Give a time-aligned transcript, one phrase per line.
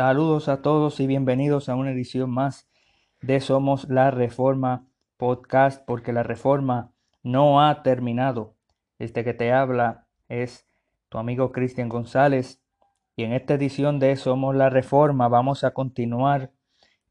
[0.00, 2.70] Saludos a todos y bienvenidos a una edición más
[3.20, 4.86] de Somos la Reforma
[5.18, 6.90] Podcast, porque la reforma
[7.22, 8.56] no ha terminado.
[8.98, 10.66] Este que te habla es
[11.10, 12.62] tu amigo Cristian González
[13.14, 16.50] y en esta edición de Somos la Reforma vamos a continuar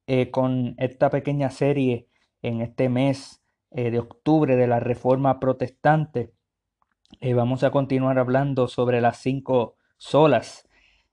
[0.08, 2.08] eh, con esta pequeña serie
[2.42, 6.34] en este mes eh, de octubre de la Reforma Protestante.
[7.22, 10.68] Eh, vamos a continuar hablando sobre las cinco solas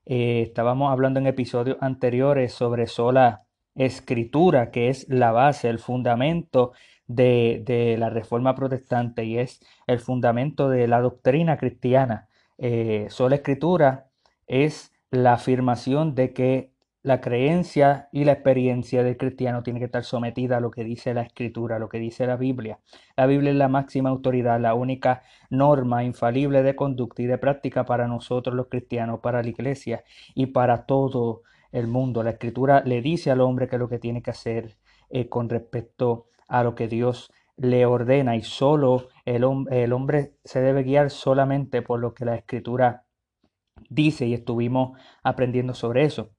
[0.09, 3.43] eh, estábamos hablando en episodios anteriores sobre sola
[3.75, 6.71] escritura, que es la base, el fundamento
[7.07, 12.29] de, la reforma protestante y es el fundamento de la doctrina cristiana.
[12.57, 14.09] Eh, sola escritura
[14.47, 16.71] es la afirmación de que
[17.07, 21.13] la creencia y la experiencia del cristiano tiene que estar sometida a lo que dice
[21.13, 22.79] la escritura, a lo que dice la Biblia.
[23.15, 27.85] La Biblia es la máxima autoridad, la única norma infalible de conducta y de práctica
[27.85, 30.03] para nosotros los cristianos, para la iglesia
[30.35, 32.23] y para todo el mundo.
[32.23, 34.75] La escritura le dice al hombre que lo que tiene que hacer
[35.09, 40.59] eh, con respecto a lo que Dios le ordena y solo el, el hombre se
[40.59, 43.05] debe guiar solamente por lo que la escritura
[43.89, 46.31] dice y estuvimos aprendiendo sobre eso.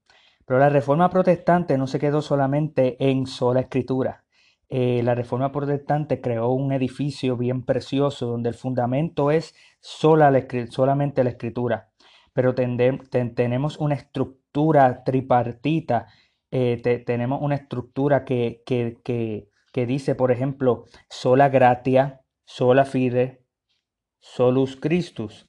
[0.49, 4.25] Pero la reforma protestante no se quedó solamente en sola escritura.
[4.67, 10.33] Eh, la reforma protestante creó un edificio bien precioso donde el fundamento es sola
[10.71, 11.91] solamente la escritura.
[12.33, 16.07] Pero tenemos una estructura tripartita,
[16.49, 23.45] eh, tenemos una estructura que, que, que, dice, por ejemplo, sola gratia, sola fide,
[24.17, 25.47] solus Christus.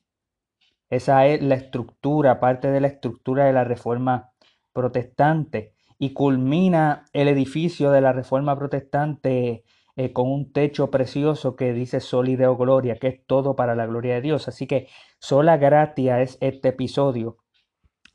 [0.91, 4.30] Esa es la estructura, parte de la estructura de la reforma
[4.73, 9.65] protestante y culmina el edificio de la Reforma Protestante
[9.97, 14.15] eh, con un techo precioso que dice Solideo Gloria, que es todo para la gloria
[14.15, 14.49] de Dios.
[14.49, 17.37] Así que sola gratia es este episodio.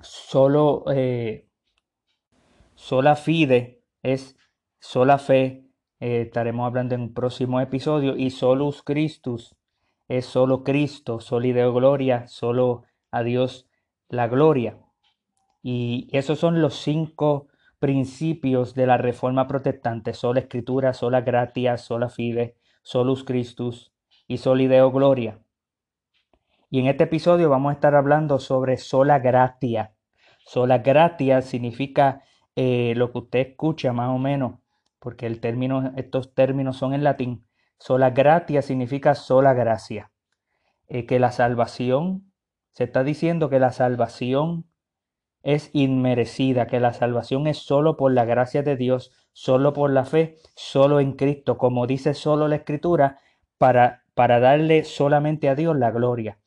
[0.01, 1.47] Solo, eh,
[2.73, 4.35] sola fide es
[4.79, 5.67] sola fe.
[5.99, 8.15] Eh, estaremos hablando en un próximo episodio.
[8.17, 9.55] Y solus Christus
[10.07, 11.19] es solo Cristo.
[11.19, 13.69] Solideo Gloria, solo a Dios
[14.09, 14.79] la gloria.
[15.67, 17.47] Y esos son los cinco
[17.79, 23.91] principios de la reforma protestante, sola escritura, sola gratia, sola fide, solus Christus
[24.27, 25.39] y solideo gloria.
[26.69, 29.95] Y en este episodio vamos a estar hablando sobre sola gratia.
[30.45, 32.21] Sola gratia significa
[32.55, 34.59] eh, lo que usted escucha más o menos,
[34.99, 37.43] porque el término, estos términos son en latín.
[37.79, 40.11] Sola gratia significa sola gracia.
[40.89, 42.31] Eh, que la salvación,
[42.69, 44.67] se está diciendo que la salvación
[45.45, 50.03] es inmerecida, que la salvación es solo por la gracia de Dios, solo por la
[50.03, 53.19] fe, solo en Cristo, como dice solo la Escritura,
[53.59, 56.39] para, para darle solamente a Dios la gloria.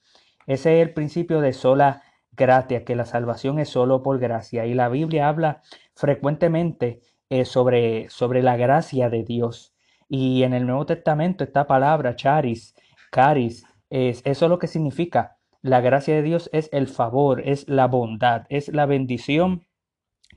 [0.48, 4.66] Ese es el principio de sola gracia, que la salvación es solo por gracia.
[4.66, 5.62] Y la Biblia habla
[5.94, 7.00] frecuentemente
[7.30, 9.76] eh, sobre, sobre la gracia de Dios.
[10.08, 12.74] Y en el Nuevo Testamento esta palabra, charis,
[13.12, 17.68] caris, es, eso es lo que significa la gracia de Dios es el favor, es
[17.68, 19.66] la bondad, es la bendición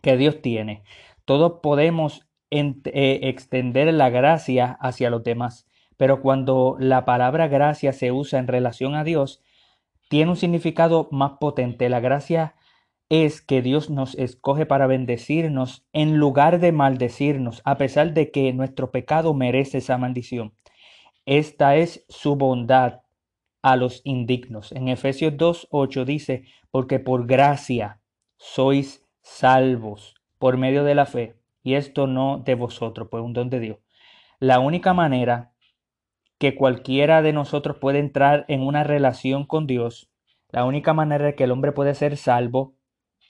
[0.02, 0.84] que Dios tiene.
[1.26, 5.68] Todos podemos eh, extender la gracia hacia los demás,
[5.98, 9.42] pero cuando la palabra gracia se usa en relación a Dios,
[10.10, 11.88] tiene un significado más potente.
[11.88, 12.56] La gracia
[13.10, 18.52] es que Dios nos escoge para bendecirnos en lugar de maldecirnos, a pesar de que
[18.54, 20.54] nuestro pecado merece esa maldición.
[21.26, 23.01] Esta es su bondad,
[23.62, 24.72] a los indignos.
[24.72, 28.02] En Efesios 2.8 dice, porque por gracia
[28.38, 33.50] sois salvos por medio de la fe, y esto no de vosotros, pues un don
[33.50, 33.78] de Dios.
[34.40, 35.54] La única manera
[36.40, 40.10] que cualquiera de nosotros puede entrar en una relación con Dios,
[40.50, 42.76] la única manera que el hombre puede ser salvo,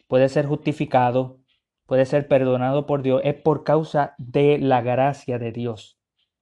[0.07, 1.39] puede ser justificado,
[1.85, 5.99] puede ser perdonado por Dios, es por causa de la gracia de Dios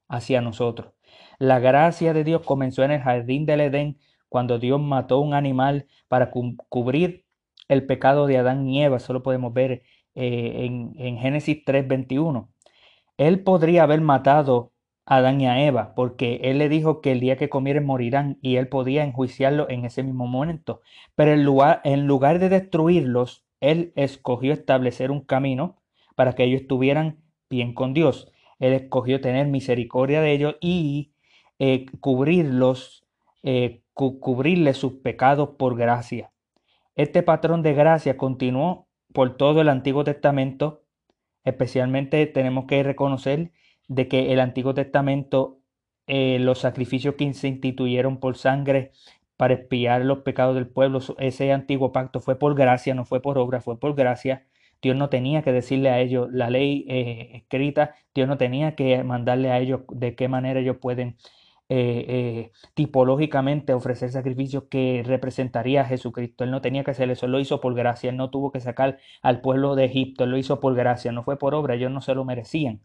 [0.08, 0.94] hacia nosotros.
[1.40, 3.98] La gracia de Dios comenzó en el jardín del Edén
[4.28, 7.26] cuando Dios mató un animal para cubrir
[7.70, 8.98] el pecado de Adán y Eva.
[8.98, 9.84] Eso lo podemos ver
[10.16, 12.50] eh, en, en Génesis 3:21.
[13.18, 14.74] Él podría haber matado
[15.06, 18.38] a Adán y a Eva porque él le dijo que el día que comieren morirán
[18.42, 20.82] y él podía enjuiciarlo en ese mismo momento.
[21.16, 25.78] Pero en lugar, en lugar de destruirlos, él escogió establecer un camino
[26.16, 27.20] para que ellos estuvieran
[27.50, 28.30] bien con Dios.
[28.60, 31.14] Él escogió tener misericordia de ellos y
[31.60, 33.06] eh, cubrirlos,
[33.44, 33.84] eh,
[34.74, 36.32] sus pecados por gracia.
[36.96, 40.84] Este patrón de gracia continuó por todo el Antiguo Testamento.
[41.44, 43.52] Especialmente tenemos que reconocer
[43.88, 45.60] de que el Antiguo Testamento,
[46.08, 48.92] eh, los sacrificios que se instituyeron por sangre
[49.38, 53.38] para expiar los pecados del pueblo, ese antiguo pacto fue por gracia, no fue por
[53.38, 54.46] obra, fue por gracia.
[54.82, 59.04] Dios no tenía que decirle a ellos la ley eh, escrita, Dios no tenía que
[59.04, 61.18] mandarle a ellos de qué manera ellos pueden
[61.72, 66.44] eh, eh, tipológicamente ofrecer sacrificios que representaría a Jesucristo.
[66.44, 68.60] Él no tenía que hacer eso, él lo hizo por gracia, él no tuvo que
[68.60, 71.92] sacar al pueblo de Egipto, él lo hizo por gracia, no fue por obra, ellos
[71.92, 72.82] no se lo merecían.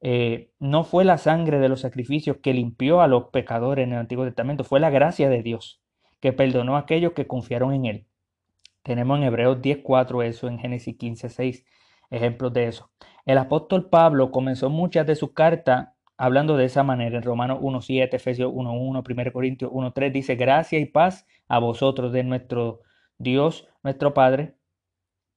[0.00, 3.98] Eh, no fue la sangre de los sacrificios que limpió a los pecadores en el
[3.98, 5.82] Antiguo Testamento, fue la gracia de Dios
[6.20, 8.06] que perdonó a aquellos que confiaron en Él.
[8.84, 11.64] Tenemos en Hebreos 10.4 eso, en Génesis 15.6
[12.10, 12.90] ejemplos de eso.
[13.26, 17.18] El apóstol Pablo comenzó muchas de sus cartas hablando de esa manera.
[17.18, 22.24] En Romanos 1.7, Efesios 1.1, 1 Corintios 1.3 dice, gracia y paz a vosotros de
[22.24, 22.80] nuestro
[23.18, 24.54] Dios, nuestro Padre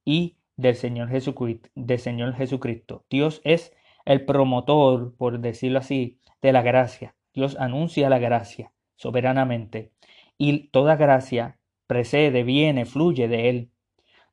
[0.05, 1.69] y del Señor Jesucristo.
[1.75, 3.05] Del Señor Jesucristo.
[3.09, 3.73] Dios es
[4.05, 7.15] el promotor, por decirlo así, de la gracia.
[7.33, 9.91] Dios anuncia la gracia soberanamente
[10.37, 13.71] y toda gracia precede, viene, fluye de Él.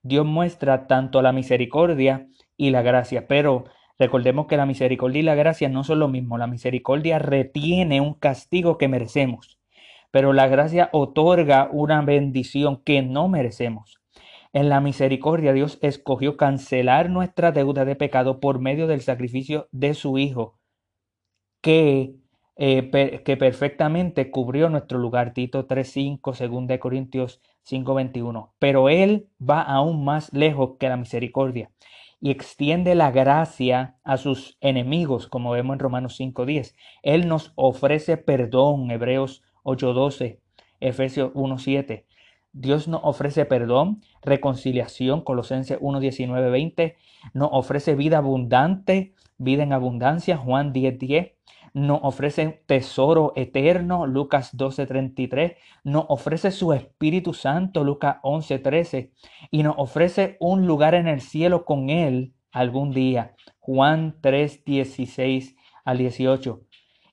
[0.03, 3.65] Dios muestra tanto la misericordia y la gracia, pero
[3.99, 6.39] recordemos que la misericordia y la gracia no son lo mismo.
[6.39, 9.59] La misericordia retiene un castigo que merecemos,
[10.11, 14.01] pero la gracia otorga una bendición que no merecemos.
[14.53, 19.95] En la misericordia Dios escogió cancelar nuestra deuda de pecado por medio del sacrificio de
[19.95, 20.59] su Hijo,
[21.61, 22.15] que,
[22.57, 25.33] eh, que perfectamente cubrió nuestro lugar.
[25.35, 28.51] Tito 3.5, 2 Corintios 5.21.
[28.59, 31.71] Pero Él va aún más lejos que la misericordia
[32.21, 36.75] y extiende la gracia a sus enemigos, como vemos en Romanos 5.10.
[37.03, 40.39] Él nos ofrece perdón, Hebreos 8.12,
[40.81, 42.05] Efesios 1.7.
[42.55, 46.97] Dios nos ofrece perdón, reconciliación, Colosenses 1, 19, 20.
[47.35, 51.33] Nos ofrece vida abundante, vida en abundancia, Juan 10, 10.
[51.75, 55.53] Nos ofrece tesoro eterno, Lucas 12, 33.
[55.83, 59.13] Nos ofrece su Espíritu Santo, Lucas 11, 13.
[59.51, 65.57] Y nos ofrece un lugar en el cielo con Él algún día, Juan 3, 16
[65.85, 66.63] al 18.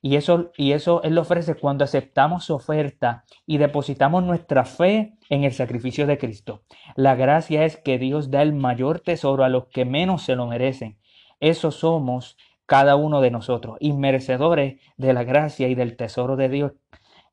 [0.03, 5.17] Y eso, y eso Él lo ofrece cuando aceptamos su oferta y depositamos nuestra fe
[5.29, 6.61] en el sacrificio de Cristo.
[6.95, 10.45] La gracia es que Dios da el mayor tesoro a los que menos se lo
[10.45, 10.99] merecen.
[11.39, 12.37] Eso somos
[12.71, 16.71] cada uno de nosotros, inmerecedores de la gracia y del tesoro de Dios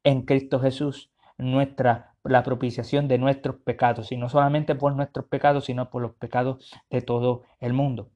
[0.03, 5.67] en Cristo Jesús, nuestra la propiciación de nuestros pecados, y no solamente por nuestros pecados,
[5.67, 8.11] sino por los pecados de todo el mundo.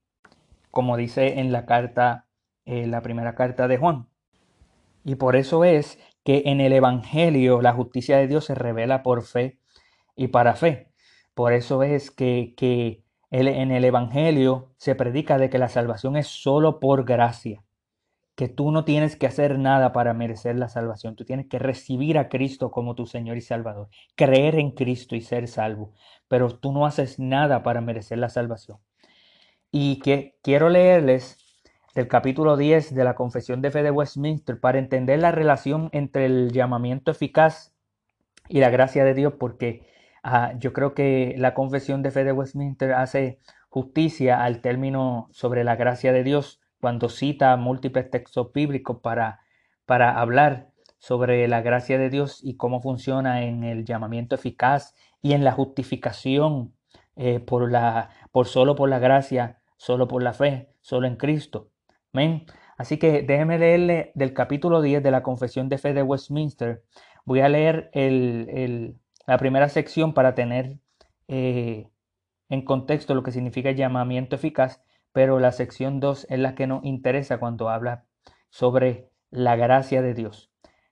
[0.73, 2.27] Como dice en la carta,
[2.65, 4.09] eh, la primera carta de Juan,
[5.05, 9.23] y por eso es que en el Evangelio la justicia de Dios se revela por
[9.23, 9.61] fe
[10.17, 10.89] y para fe.
[11.35, 13.02] Por eso es que, que
[13.32, 17.64] en el Evangelio se predica de que la salvación es solo por gracia,
[18.34, 22.19] que tú no tienes que hacer nada para merecer la salvación, tú tienes que recibir
[22.19, 25.94] a Cristo como tu Señor y Salvador, creer en Cristo y ser salvo,
[26.29, 28.79] pero tú no haces nada para merecer la salvación.
[29.70, 31.38] Y que quiero leerles
[31.94, 36.26] del capítulo 10 de la Confesión de Fe de Westminster para entender la relación entre
[36.26, 37.75] el llamamiento eficaz
[38.49, 39.92] y la gracia de Dios, porque
[40.59, 45.77] yo creo que la Confesión de Fe de Westminster hace justicia al término sobre la
[45.77, 49.41] gracia de Dios cuando cita múltiples textos bíblicos para,
[49.87, 55.32] para hablar sobre la gracia de Dios y cómo funciona en el llamamiento eficaz y
[55.32, 56.75] en la justificación
[57.17, 61.70] eh, por, la, por solo por la gracia, solo por la fe, solo en Cristo.
[62.13, 62.46] Amén.
[62.77, 66.85] Así que déjeme leerle del capítulo 10 de la Confesión de Fe de Westminster.
[67.25, 67.91] Voy a leer
[69.26, 70.79] la primera sección para tener
[71.29, 71.91] eh,
[72.48, 76.84] en contexto lo que significa llamamiento eficaz, pero la sección 2 es la que nos
[76.84, 78.05] interesa cuando habla
[78.50, 80.50] sobre la gracia de Dios.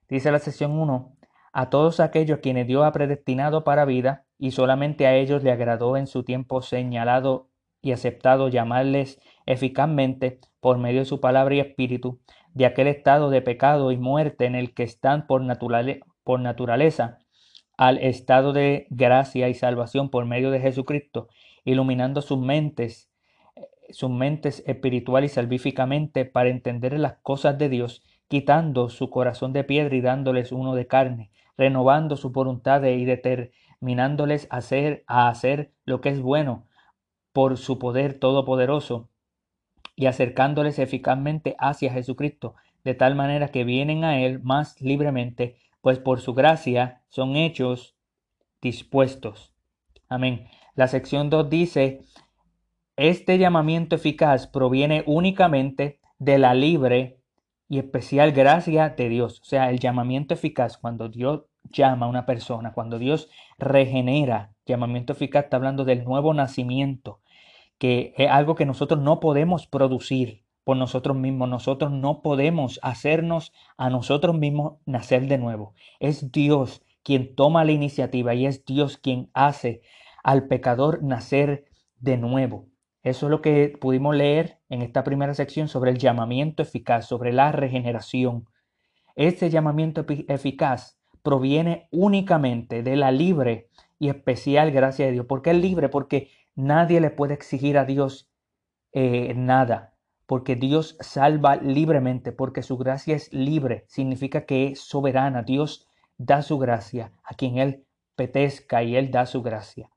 [0.08, 1.16] Dice la sección 1,
[1.52, 5.96] a todos aquellos quienes Dios ha predestinado para vida y solamente a ellos le agradó
[5.96, 7.48] en su tiempo señalado
[7.82, 12.20] y aceptado llamarles eficazmente por medio de su palabra y espíritu
[12.52, 15.42] de aquel estado de pecado y muerte en el que están por,
[16.24, 17.18] por naturaleza
[17.80, 21.28] al estado de gracia y salvación por medio de Jesucristo,
[21.64, 23.08] iluminando sus mentes,
[23.56, 29.54] eh, sus mentes espiritual y salvíficamente para entender las cosas de Dios, quitando su corazón
[29.54, 35.30] de piedra y dándoles uno de carne, renovando su voluntad y determinándoles a hacer, a
[35.30, 36.66] hacer lo que es bueno
[37.32, 39.08] por su poder todopoderoso
[39.96, 45.98] y acercándoles eficazmente hacia Jesucristo, de tal manera que vienen a Él más libremente, pues
[45.98, 47.96] por su gracia son hechos
[48.60, 49.52] dispuestos.
[50.08, 50.48] Amén.
[50.74, 52.02] La sección 2 dice,
[52.96, 57.20] este llamamiento eficaz proviene únicamente de la libre
[57.68, 59.40] y especial gracia de Dios.
[59.40, 65.12] O sea, el llamamiento eficaz, cuando Dios llama a una persona, cuando Dios regenera, llamamiento
[65.12, 67.20] eficaz está hablando del nuevo nacimiento,
[67.78, 71.48] que es algo que nosotros no podemos producir por nosotros mismos.
[71.48, 75.74] Nosotros no podemos hacernos a nosotros mismos nacer de nuevo.
[75.98, 79.82] Es Dios quien toma la iniciativa y es Dios quien hace
[80.22, 81.64] al pecador nacer
[81.98, 82.66] de nuevo.
[83.02, 87.32] Eso es lo que pudimos leer en esta primera sección sobre el llamamiento eficaz, sobre
[87.32, 88.46] la regeneración.
[89.16, 95.26] Este llamamiento eficaz proviene únicamente de la libre y especial gracia de Dios.
[95.26, 95.88] ¿Por qué es libre?
[95.88, 98.30] Porque nadie le puede exigir a Dios
[98.92, 99.94] eh, nada.
[100.30, 103.82] Porque Dios salva libremente, porque su gracia es libre.
[103.88, 105.42] Significa que es soberana.
[105.42, 107.84] Dios da su gracia a quien Él
[108.14, 109.90] petezca y Él da su gracia.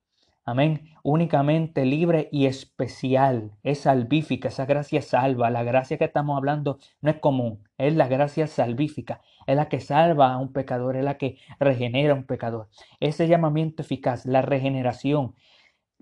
[0.43, 0.89] Amén.
[1.03, 3.51] Únicamente libre y especial.
[3.61, 4.47] Es salvífica.
[4.47, 5.51] Esa gracia salva.
[5.51, 7.69] La gracia que estamos hablando no es común.
[7.77, 9.21] Es la gracia salvífica.
[9.45, 10.97] Es la que salva a un pecador.
[10.97, 12.69] Es la que regenera a un pecador.
[12.99, 15.35] Ese llamamiento eficaz, la regeneración,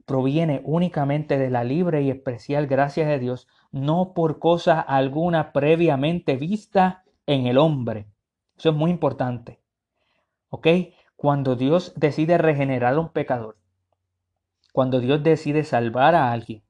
[0.05, 6.35] proviene únicamente de la libre y especial gracia de Dios, no por cosa alguna previamente
[6.35, 8.07] vista en el hombre.
[8.57, 9.59] Eso es muy importante.
[10.49, 10.67] ¿Ok?
[11.15, 13.57] Cuando Dios decide regenerar a un pecador,
[14.73, 16.63] cuando Dios decide salvar a alguien,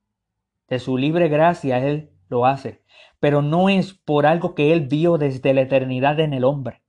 [0.67, 2.81] de su libre gracia Él lo hace.
[3.19, 6.81] Pero no es por algo que Él vio desde la eternidad en el hombre.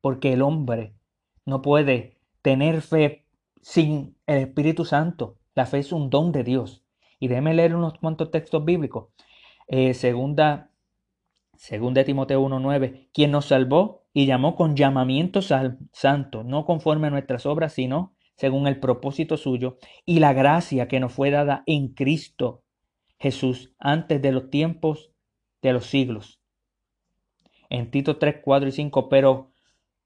[0.00, 0.94] Porque el hombre
[1.44, 3.26] no puede tener fe
[3.60, 5.38] sin el Espíritu Santo.
[5.54, 6.84] La fe es un don de Dios.
[7.18, 9.08] Y déjeme leer unos cuantos textos bíblicos.
[9.68, 10.70] Eh, segunda,
[11.56, 13.08] segunda Timoteo 1.9.
[13.12, 18.66] Quien nos salvó y llamó con llamamiento santo, no conforme a nuestras obras, sino según
[18.66, 22.62] el propósito suyo, y la gracia que nos fue dada en Cristo
[23.18, 25.10] Jesús antes de los tiempos
[25.62, 26.40] de los siglos.
[27.70, 29.52] En Tito 3, 4 y 5, pero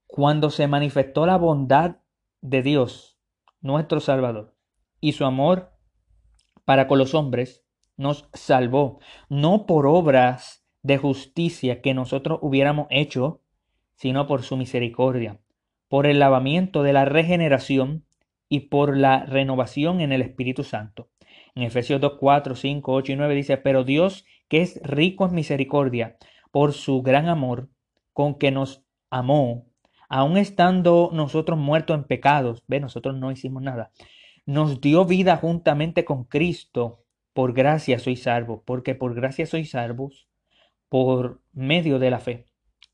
[0.07, 1.97] cuando se manifestó la bondad
[2.41, 3.19] de Dios,
[3.61, 4.57] nuestro Salvador,
[5.01, 5.73] y su amor
[6.65, 7.65] para con los hombres,
[8.01, 13.43] nos salvó, no por obras de justicia que nosotros hubiéramos hecho,
[13.95, 15.39] sino por su misericordia,
[15.87, 18.07] por el lavamiento de la regeneración
[18.49, 21.11] y por la renovación en el Espíritu Santo.
[21.55, 25.35] En Efesios 2, 4, 5, 8 y 9 dice, pero Dios, que es rico en
[25.35, 26.17] misericordia,
[26.51, 27.69] por su gran amor
[28.15, 29.67] con que nos amó,
[30.09, 33.93] aun estando nosotros muertos en pecados, ve, nosotros no hicimos nada,
[34.47, 37.05] nos dio vida juntamente con Cristo,
[37.41, 40.29] por gracia sois salvos, porque por gracia sois salvos
[40.91, 42.45] por medio de la fe.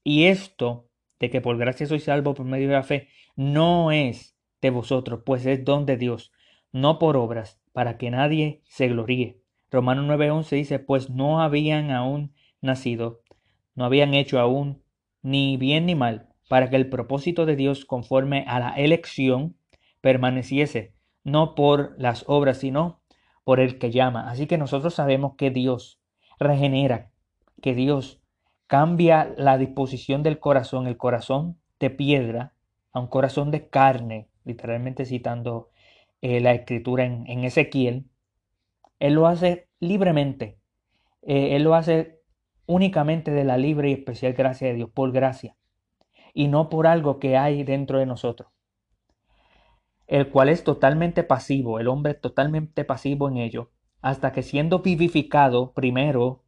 [0.05, 0.89] Y esto,
[1.19, 5.23] de que por gracia sois salvos por medio de la fe, no es de vosotros,
[5.27, 6.31] pues es don de Dios,
[6.71, 9.43] no por obras, para que nadie se gloríe.
[9.73, 13.23] Romanos 9:11 dice, pues no habían aún nacido,
[13.75, 14.85] no habían hecho aún
[15.23, 19.57] ni bien ni mal, para que el propósito de Dios conforme a la elección
[20.01, 23.03] permaneciese, no por las obras, sino
[23.47, 24.29] por el que llama.
[24.29, 26.01] Así que nosotros sabemos que Dios
[26.41, 27.13] regenera,
[27.63, 28.21] que Dios
[28.67, 32.55] cambia la disposición del corazón, el corazón de piedra,
[32.91, 35.71] a un corazón de carne, literalmente citando
[36.23, 38.07] eh, la escritura en, Ezequiel,
[38.99, 40.59] Él lo hace libremente.
[41.23, 42.19] Eh, él lo hace
[42.67, 45.55] únicamente de la libre y especial gracia de Dios, por gracia,
[46.35, 48.51] y no por algo que hay dentro de nosotros,
[50.07, 53.71] el cual es totalmente pasivo, el hombre es totalmente pasivo en ello,
[54.01, 56.45] hasta que siendo vivificado primero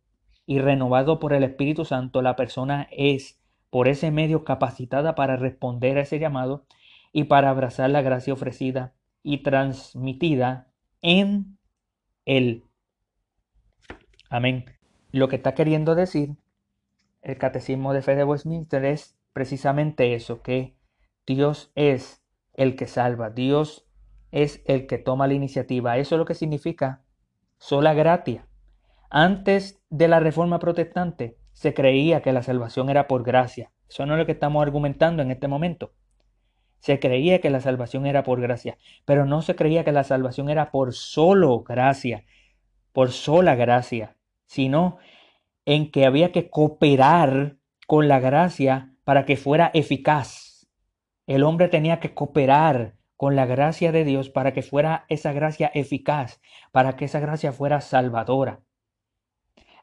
[0.47, 5.99] y renovado por el Espíritu Santo, la persona es por ese medio capacitada para responder
[5.99, 6.65] a ese llamado
[7.13, 10.69] y para abrazar la gracia ofrecida y transmitida
[11.03, 11.59] en
[12.25, 12.65] Él.
[14.31, 14.65] Amén.
[15.11, 16.37] Lo que está queriendo decir
[17.23, 20.77] el Catecismo de Fe de Westminster es precisamente eso, que
[21.27, 22.18] Dios es
[22.59, 23.87] el que salva, Dios
[24.33, 25.97] es el que toma la iniciativa.
[25.97, 27.03] Eso es lo que significa
[27.57, 28.47] sola gratia.
[29.11, 33.71] Antes de la reforma protestante se creía que la salvación era por gracia.
[33.89, 35.95] Eso no es lo que estamos argumentando en este momento.
[36.81, 40.51] Se creía que la salvación era por gracia, pero no se creía que la salvación
[40.51, 42.25] era por solo gracia,
[42.93, 44.99] por sola gracia, sino
[45.65, 50.48] en que había que cooperar con la gracia para que fuera eficaz.
[51.29, 55.71] El hombre tenía que cooperar con la gracia de Dios para que fuera esa gracia
[55.75, 56.41] eficaz,
[56.73, 58.63] para que esa gracia fuera salvadora.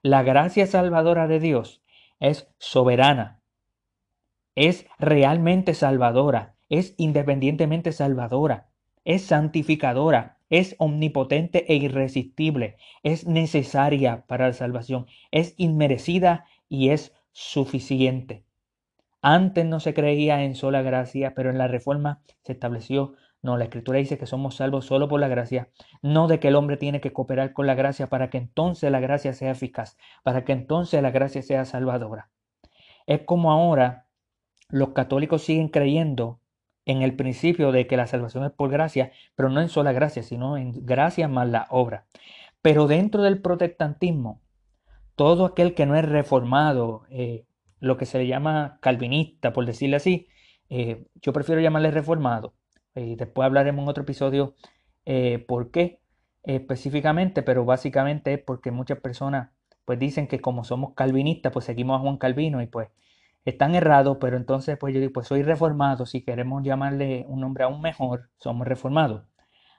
[0.01, 1.83] La gracia salvadora de Dios
[2.19, 3.43] es soberana,
[4.55, 8.71] es realmente salvadora, es independientemente salvadora,
[9.03, 17.13] es santificadora, es omnipotente e irresistible, es necesaria para la salvación, es inmerecida y es
[17.33, 18.44] suficiente.
[19.27, 23.63] Antes no se creía en sola gracia, pero en la reforma se estableció No, la
[23.63, 25.69] escritura dice que somos salvos solo por la gracia,
[26.03, 28.99] no de que el hombre tiene que cooperar con la gracia para que entonces la
[28.99, 32.29] gracia sea eficaz, para que entonces la gracia sea salvadora.
[33.07, 34.05] Es como ahora
[34.69, 36.39] los católicos siguen creyendo
[36.85, 40.21] en el principio de que la salvación es por gracia, pero no en sola gracia,
[40.21, 42.05] sino en gracia más la obra.
[42.61, 44.39] Pero dentro del protestantismo,
[45.15, 47.47] todo aquel que no es reformado, eh,
[47.85, 50.27] lo que se le llama calvinista, por decirle así,
[50.69, 52.55] eh, yo prefiero llamarle reformado,
[52.95, 54.55] y después hablaremos en otro episodio
[55.05, 55.99] eh, por qué
[56.43, 59.51] específicamente, pero básicamente es porque muchas personas
[59.83, 62.89] pues dicen que como somos calvinistas, pues seguimos a Juan Calvino y pues
[63.45, 67.65] están errados, pero entonces pues yo digo, pues soy reformado, si queremos llamarle un nombre
[67.65, 69.23] aún mejor, somos reformados.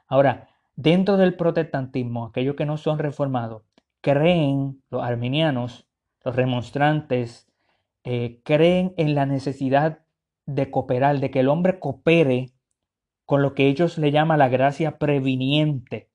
[0.06, 3.62] Ahora, dentro del protestantismo, aquellos que no son reformados,
[4.00, 5.88] creen, los arminianos,
[6.25, 7.48] los remonstrantes,
[8.06, 9.98] eh, creen en la necesidad
[10.46, 12.52] de cooperar, de que el hombre coopere
[13.25, 16.08] con lo que ellos le llaman la gracia previniente,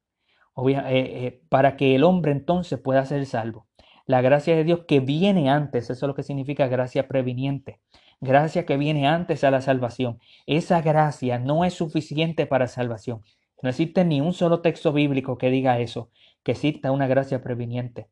[0.66, 3.68] eh, eh, para que el hombre entonces pueda ser salvo.
[4.06, 7.82] La gracia de Dios que viene antes, eso es lo que significa gracia previniente.
[8.22, 10.20] Gracia que viene antes a la salvación.
[10.46, 13.22] Esa gracia no es suficiente para salvación.
[13.62, 16.10] No existe ni un solo texto bíblico que diga eso,
[16.44, 18.08] que exista una gracia previniente.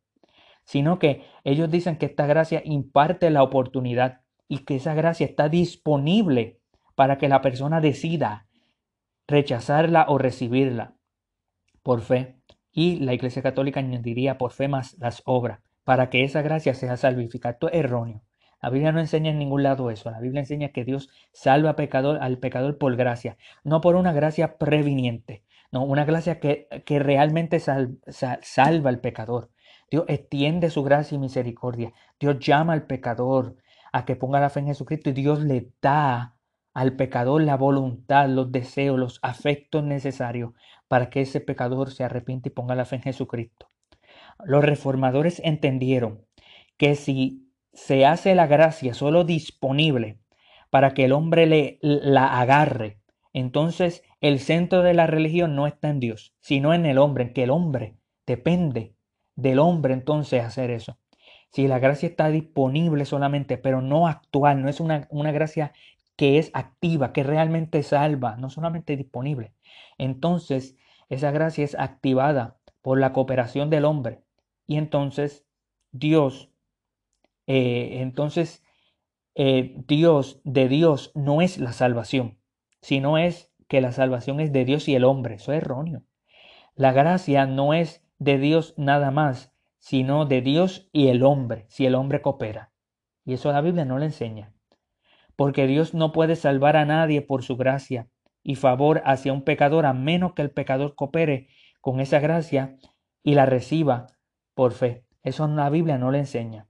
[0.63, 5.49] Sino que ellos dicen que esta gracia imparte la oportunidad y que esa gracia está
[5.49, 6.59] disponible
[6.95, 8.47] para que la persona decida
[9.27, 10.95] rechazarla o recibirla
[11.83, 12.35] por fe.
[12.71, 16.97] Y la Iglesia Católica añadiría por fe más las obras, para que esa gracia sea
[16.97, 17.53] salvificada.
[17.53, 18.21] Esto es erróneo.
[18.61, 20.11] La Biblia no enseña en ningún lado eso.
[20.11, 25.43] La Biblia enseña que Dios salva al pecador por gracia, no por una gracia previniente,
[25.71, 29.51] no, una gracia que, que realmente salva al pecador.
[29.91, 31.93] Dios extiende su gracia y misericordia.
[32.19, 33.57] Dios llama al pecador
[33.91, 36.35] a que ponga la fe en Jesucristo y Dios le da
[36.73, 40.53] al pecador la voluntad, los deseos, los afectos necesarios
[40.87, 43.67] para que ese pecador se arrepiente y ponga la fe en Jesucristo.
[44.43, 46.25] Los reformadores entendieron
[46.77, 50.19] que si se hace la gracia solo disponible
[50.69, 52.99] para que el hombre le, la agarre,
[53.33, 57.33] entonces el centro de la religión no está en Dios, sino en el hombre, en
[57.33, 58.95] que el hombre depende
[59.41, 60.97] del hombre entonces hacer eso.
[61.51, 65.73] Si la gracia está disponible solamente, pero no actual, no es una, una gracia
[66.15, 69.53] que es activa, que realmente salva, no solamente disponible.
[69.97, 70.75] Entonces,
[71.09, 74.21] esa gracia es activada por la cooperación del hombre.
[74.67, 75.45] Y entonces,
[75.91, 76.51] Dios,
[77.47, 78.63] eh, entonces,
[79.35, 82.37] eh, Dios, de Dios no es la salvación,
[82.81, 85.35] sino es que la salvación es de Dios y el hombre.
[85.35, 86.03] Eso es erróneo.
[86.75, 91.85] La gracia no es de Dios nada más, sino de Dios y el hombre, si
[91.85, 92.71] el hombre coopera.
[93.25, 94.53] Y eso la Biblia no le enseña
[95.39, 98.09] porque Dios no puede salvar a nadie por su gracia
[98.43, 101.47] y favor hacia un pecador a menos que el pecador coopere
[101.79, 102.75] con esa gracia
[103.23, 104.07] y la reciba
[104.53, 105.05] por fe.
[105.23, 106.67] Eso la Biblia no le enseña.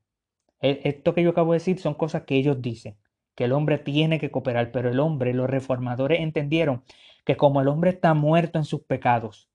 [0.62, 3.00] E, esto que yo acabo de decir son cosas que ellos dicen,
[3.34, 6.84] que el hombre tiene que cooperar, pero el hombre, los reformadores entendieron
[7.26, 9.49] que como el hombre está muerto en sus pecados,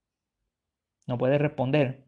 [1.06, 2.04] no puede responder,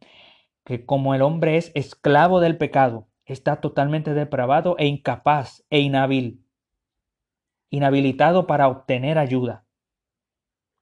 [0.64, 6.42] que como el hombre es esclavo del pecado, está totalmente depravado e incapaz e inhábil
[7.70, 9.64] inhabilitado para obtener ayuda,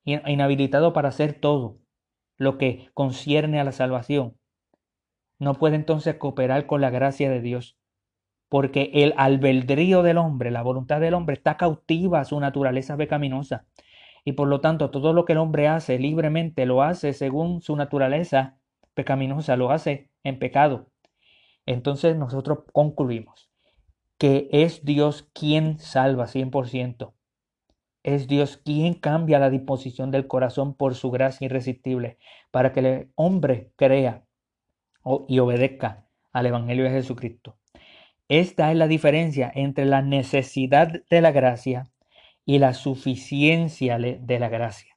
[0.04, 1.78] inhabilitado para hacer todo
[2.36, 4.36] lo que concierne a la salvación.
[5.38, 7.78] No puede entonces cooperar con la gracia de Dios,
[8.48, 13.66] porque el albedrío del hombre, la voluntad del hombre, está cautiva a su naturaleza pecaminosa.
[14.24, 17.76] Y por lo tanto, todo lo que el hombre hace libremente lo hace según su
[17.76, 18.58] naturaleza
[18.94, 20.90] pecaminosa, lo hace en pecado.
[21.66, 23.50] Entonces nosotros concluimos
[24.18, 27.12] que es Dios quien salva 100%.
[28.02, 32.18] Es Dios quien cambia la disposición del corazón por su gracia irresistible
[32.50, 34.24] para que el hombre crea
[35.28, 37.56] y obedezca al Evangelio de Jesucristo.
[38.28, 41.90] Esta es la diferencia entre la necesidad de la gracia
[42.44, 44.94] y la suficiencia de la gracia.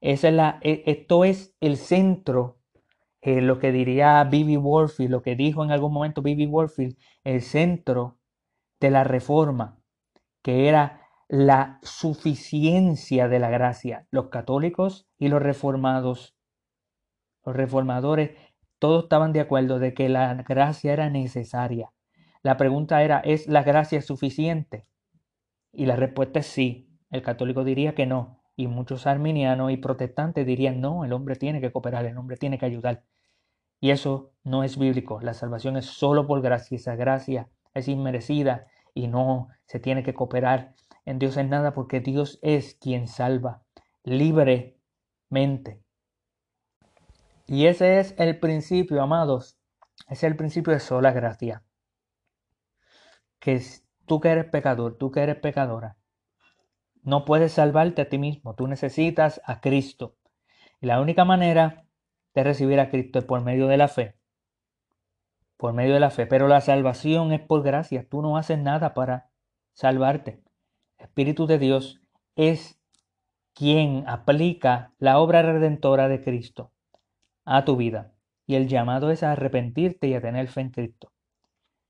[0.00, 2.58] Esa es la, e, esto es el centro
[3.20, 7.42] eh, lo que diría Bibi Warfield, lo que dijo en algún momento Bibi Warfield, el
[7.42, 8.18] centro
[8.80, 9.78] de la reforma,
[10.42, 14.06] que era la suficiencia de la gracia.
[14.10, 16.36] Los católicos y los reformados,
[17.44, 18.30] los reformadores,
[18.78, 21.90] todos estaban de acuerdo de que la gracia era necesaria.
[22.42, 24.86] La pregunta era, ¿es la gracia suficiente?
[25.72, 26.88] Y la respuesta es sí.
[27.10, 28.42] El católico diría que no.
[28.56, 32.58] Y muchos arminianos y protestantes dirían, no, el hombre tiene que cooperar, el hombre tiene
[32.58, 33.04] que ayudar.
[33.80, 35.20] Y eso no es bíblico.
[35.20, 36.76] La salvación es solo por gracia.
[36.76, 42.00] Esa gracia es inmerecida y no se tiene que cooperar en Dios en nada porque
[42.00, 43.62] Dios es quien salva.
[44.04, 45.82] libremente.
[47.46, 49.58] Y ese es el principio, amados.
[50.08, 51.62] Ese es el principio de sola gracia.
[53.38, 53.54] Que
[54.08, 55.96] tú que eres pecador, tú que eres pecadora,
[57.02, 58.54] no puedes salvarte a ti mismo.
[58.54, 60.16] Tú necesitas a Cristo.
[60.80, 61.86] Y la única manera
[62.34, 64.16] de recibir a Cristo es por medio de la fe.
[65.56, 66.26] Por medio de la fe.
[66.26, 68.06] Pero la salvación es por gracia.
[68.08, 69.30] Tú no haces nada para
[69.72, 70.42] salvarte.
[70.98, 72.00] El Espíritu de Dios
[72.36, 72.78] es
[73.54, 76.72] quien aplica la obra redentora de Cristo
[77.44, 78.12] a tu vida.
[78.46, 81.12] Y el llamado es a arrepentirte y a tener fe en Cristo.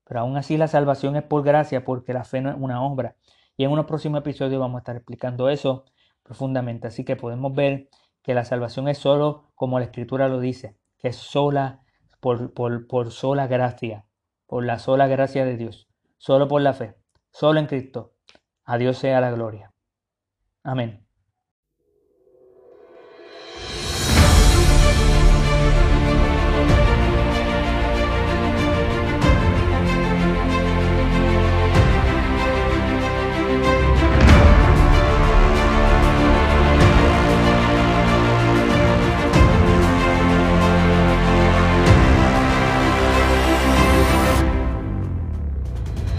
[0.09, 3.15] Pero aún así la salvación es por gracia porque la fe no es una obra.
[3.55, 5.85] Y en unos próximos episodios vamos a estar explicando eso
[6.23, 6.87] profundamente.
[6.87, 7.89] Así que podemos ver
[8.23, 11.83] que la salvación es solo como la escritura lo dice, que es sola,
[12.19, 14.07] por, por, por sola gracia,
[14.47, 16.95] por la sola gracia de Dios, solo por la fe,
[17.29, 18.15] solo en Cristo.
[18.65, 19.73] A Dios sea la gloria.
[20.63, 21.08] Amén.